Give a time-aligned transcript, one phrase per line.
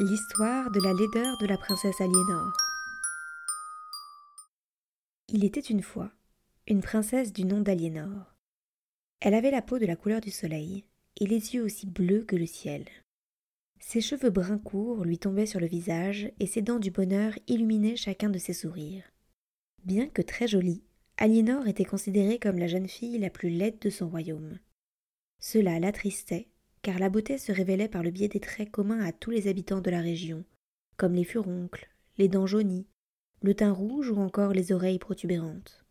[0.00, 2.52] l'histoire de la laideur de la princesse Aliénor.
[5.28, 6.10] Il était une fois
[6.66, 8.34] une princesse du nom d'Aliénor.
[9.20, 10.84] Elle avait la peau de la couleur du soleil
[11.20, 12.86] et les yeux aussi bleus que le ciel.
[13.78, 17.94] Ses cheveux bruns courts lui tombaient sur le visage et ses dents du bonheur illuminaient
[17.94, 19.08] chacun de ses sourires.
[19.84, 20.82] Bien que très jolie,
[21.18, 24.58] Aliénor était considérée comme la jeune fille la plus laide de son royaume.
[25.38, 26.48] Cela l'attristait,
[26.84, 29.80] car la beauté se révélait par le biais des traits communs à tous les habitants
[29.80, 30.44] de la région,
[30.98, 31.88] comme les furoncles,
[32.18, 32.86] les dents jaunies,
[33.40, 35.82] le teint rouge ou encore les oreilles protubérantes.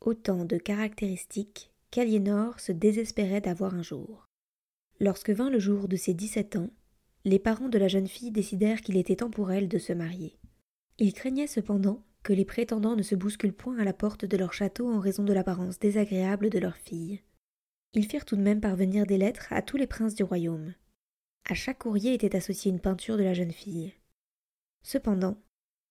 [0.00, 4.26] Autant de caractéristiques qu'Aliénor se désespérait d'avoir un jour.
[4.98, 6.70] Lorsque vint le jour de ses dix-sept ans,
[7.24, 10.40] les parents de la jeune fille décidèrent qu'il était temps pour elle de se marier.
[10.98, 14.52] Ils craignaient cependant que les prétendants ne se bousculent point à la porte de leur
[14.52, 17.22] château en raison de l'apparence désagréable de leur fille.
[17.94, 20.74] Ils firent tout de même parvenir des lettres à tous les princes du royaume.
[21.48, 23.94] À chaque courrier était associée une peinture de la jeune fille.
[24.82, 25.38] Cependant,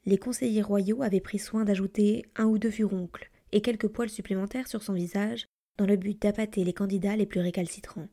[0.05, 4.67] les conseillers royaux avaient pris soin d'ajouter un ou deux furoncles et quelques poils supplémentaires
[4.67, 8.07] sur son visage dans le but d'appâter les candidats les plus récalcitrants.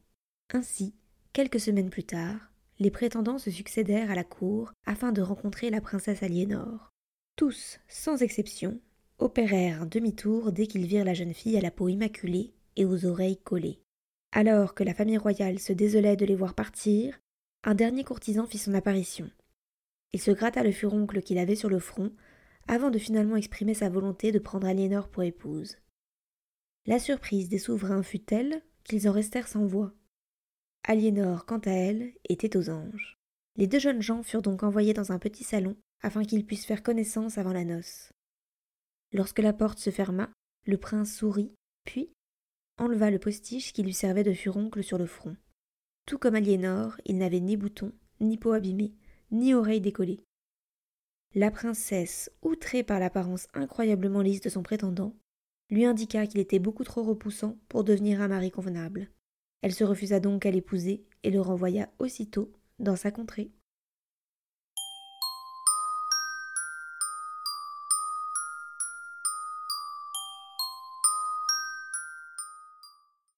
[0.53, 0.95] Ainsi,
[1.33, 5.81] quelques semaines plus tard, les prétendants se succédèrent à la cour afin de rencontrer la
[5.81, 6.91] princesse Aliénor.
[7.37, 8.81] Tous, sans exception,
[9.19, 13.07] opérèrent un demi-tour dès qu'ils virent la jeune fille à la peau immaculée et aux
[13.07, 13.81] oreilles collées.
[14.33, 17.21] Alors que la famille royale se désolait de les voir partir,
[17.65, 19.31] un dernier courtisan fit son apparition.
[20.13, 22.13] Il se gratta le furoncle qu'il avait sur le front,
[22.69, 25.77] avant de finalement exprimer sa volonté de prendre Aliénor pour épouse.
[26.87, 29.93] La surprise des souverains fut telle qu'ils en restèrent sans voix.
[30.85, 33.19] Aliénor, quant à elle, était aux anges.
[33.57, 36.83] Les deux jeunes gens furent donc envoyés dans un petit salon afin qu'ils puissent faire
[36.83, 38.13] connaissance avant la noce.
[39.13, 40.31] Lorsque la porte se ferma,
[40.67, 41.53] le prince sourit,
[41.85, 42.13] puis
[42.83, 45.37] enleva le postiche qui lui servait de furoncle sur le front.
[46.07, 48.95] Tout comme Aliénor, il n'avait ni bouton, ni peau abîmée,
[49.31, 50.21] ni oreille décollée.
[51.35, 55.15] La princesse, outrée par l'apparence incroyablement lisse de son prétendant,
[55.71, 59.09] lui indiqua qu'il était beaucoup trop repoussant pour devenir un mari convenable.
[59.63, 63.53] Elle se refusa donc à l'épouser et le renvoya aussitôt dans sa contrée.